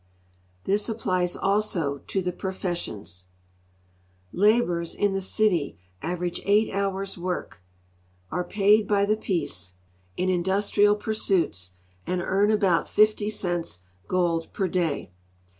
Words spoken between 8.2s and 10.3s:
are paid by the piece S4 GEOGRAPHIC LITERA PURE